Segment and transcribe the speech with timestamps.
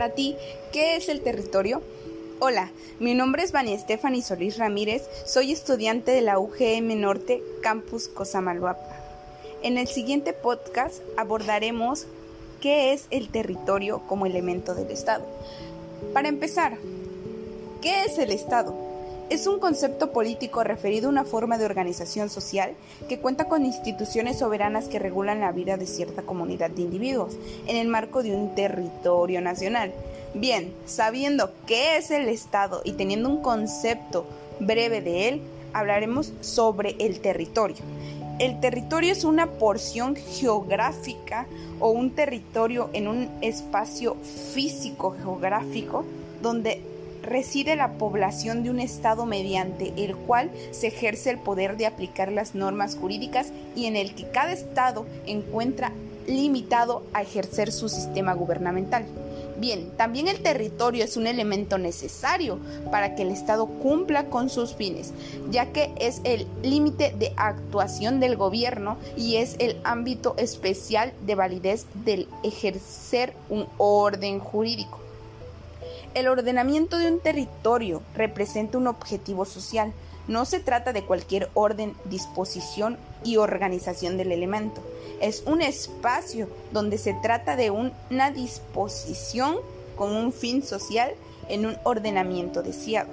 [0.00, 0.34] Para ti,
[0.72, 1.82] ¿qué es el territorio?
[2.38, 2.70] Hola,
[3.00, 8.96] mi nombre es Vania Stephanie Solís Ramírez, soy estudiante de la UGM Norte, Campus Cosamaloapa.
[9.62, 12.06] En el siguiente podcast abordaremos
[12.62, 15.26] qué es el territorio como elemento del Estado.
[16.14, 16.78] Para empezar,
[17.82, 18.89] ¿qué es el Estado?
[19.30, 22.72] Es un concepto político referido a una forma de organización social
[23.08, 27.36] que cuenta con instituciones soberanas que regulan la vida de cierta comunidad de individuos
[27.68, 29.92] en el marco de un territorio nacional.
[30.34, 34.26] Bien, sabiendo qué es el Estado y teniendo un concepto
[34.58, 35.42] breve de él,
[35.72, 37.76] hablaremos sobre el territorio.
[38.40, 41.46] El territorio es una porción geográfica
[41.78, 44.16] o un territorio en un espacio
[44.52, 46.04] físico geográfico
[46.42, 46.82] donde
[47.22, 52.32] reside la población de un Estado mediante el cual se ejerce el poder de aplicar
[52.32, 55.92] las normas jurídicas y en el que cada Estado encuentra
[56.26, 59.04] limitado a ejercer su sistema gubernamental.
[59.58, 62.58] Bien, también el territorio es un elemento necesario
[62.90, 65.12] para que el Estado cumpla con sus fines,
[65.50, 71.34] ya que es el límite de actuación del gobierno y es el ámbito especial de
[71.34, 74.98] validez del ejercer un orden jurídico.
[76.12, 79.92] El ordenamiento de un territorio representa un objetivo social.
[80.26, 84.80] No se trata de cualquier orden, disposición y organización del elemento.
[85.20, 89.56] Es un espacio donde se trata de una disposición
[89.96, 91.12] con un fin social
[91.48, 93.08] en un ordenamiento deseado.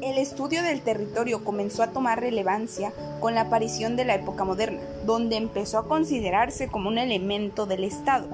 [0.00, 4.80] El estudio del territorio comenzó a tomar relevancia con la aparición de la época moderna,
[5.06, 8.26] donde empezó a considerarse como un elemento del Estado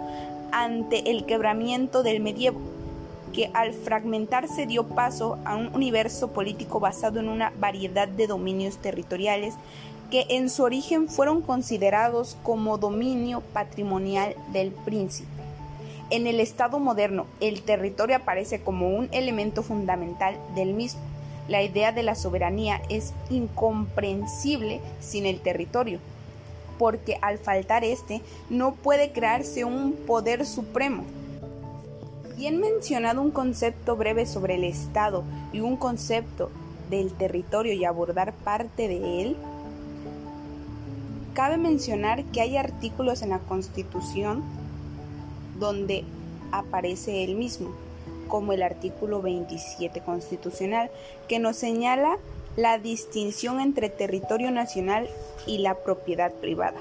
[0.50, 2.60] ante el quebramiento del medievo
[3.36, 8.78] que al fragmentarse dio paso a un universo político basado en una variedad de dominios
[8.78, 9.52] territoriales
[10.10, 15.28] que en su origen fueron considerados como dominio patrimonial del príncipe.
[16.08, 21.02] En el Estado moderno, el territorio aparece como un elemento fundamental del mismo.
[21.46, 25.98] La idea de la soberanía es incomprensible sin el territorio,
[26.78, 31.04] porque al faltar este no puede crearse un poder supremo
[32.36, 35.24] Bien mencionado un concepto breve sobre el Estado
[35.54, 36.50] y un concepto
[36.90, 39.36] del territorio y abordar parte de él,
[41.32, 44.44] cabe mencionar que hay artículos en la Constitución
[45.58, 46.04] donde
[46.52, 47.70] aparece el mismo,
[48.28, 50.90] como el artículo 27 constitucional,
[51.28, 52.18] que nos señala
[52.54, 55.08] la distinción entre territorio nacional
[55.46, 56.80] y la propiedad privada,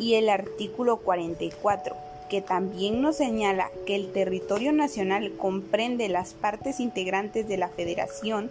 [0.00, 6.80] y el artículo 44 que también nos señala que el territorio nacional comprende las partes
[6.80, 8.50] integrantes de la federación,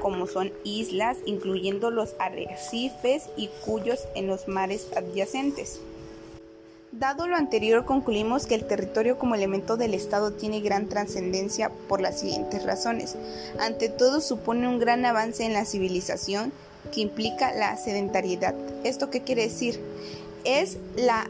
[0.00, 5.80] como son islas, incluyendo los arrecifes y cuyos en los mares adyacentes.
[6.92, 12.00] Dado lo anterior, concluimos que el territorio como elemento del Estado tiene gran trascendencia por
[12.00, 13.16] las siguientes razones.
[13.60, 16.52] Ante todo, supone un gran avance en la civilización
[16.92, 18.54] que implica la sedentariedad.
[18.82, 19.78] ¿Esto qué quiere decir?
[20.44, 21.28] Es la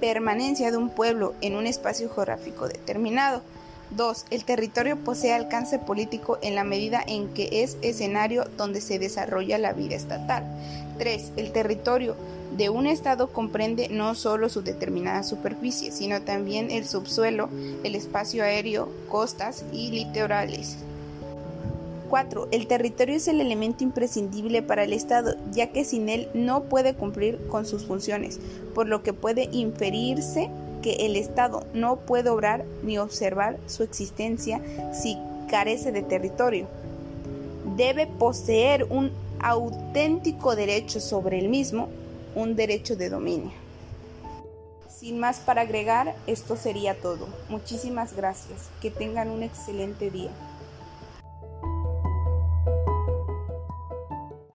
[0.00, 3.42] permanencia de un pueblo en un espacio geográfico determinado.
[3.90, 4.26] 2.
[4.30, 9.58] El territorio posee alcance político en la medida en que es escenario donde se desarrolla
[9.58, 10.44] la vida estatal.
[10.98, 11.32] 3.
[11.36, 12.16] El territorio
[12.56, 17.48] de un Estado comprende no solo su determinada superficie, sino también el subsuelo,
[17.82, 20.78] el espacio aéreo, costas y litorales.
[22.08, 22.48] 4.
[22.50, 26.94] El territorio es el elemento imprescindible para el Estado, ya que sin él no puede
[26.94, 28.40] cumplir con sus funciones,
[28.74, 30.50] por lo que puede inferirse
[30.82, 34.60] que el Estado no puede obrar ni observar su existencia
[34.92, 35.18] si
[35.48, 36.66] carece de territorio.
[37.76, 39.10] Debe poseer un
[39.40, 41.88] auténtico derecho sobre el mismo,
[42.34, 43.52] un derecho de dominio.
[44.88, 47.28] Sin más para agregar, esto sería todo.
[47.48, 48.68] Muchísimas gracias.
[48.82, 50.30] Que tengan un excelente día.